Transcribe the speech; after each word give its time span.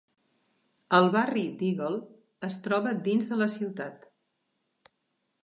El 0.99 1.09
barri 1.15 1.43
d'Eagle 1.59 1.99
es 2.49 2.57
troba 2.69 2.95
dins 3.09 3.29
de 3.35 3.39
la 3.43 3.51
ciutat. 3.59 4.11